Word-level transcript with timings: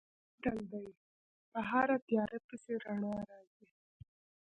متل 0.33 0.57
دی: 0.71 0.85
په 1.51 1.59
هره 1.69 1.97
تیاره 2.07 2.39
پسې 2.47 2.73
رڼا 2.83 3.15
راځي. 3.29 3.65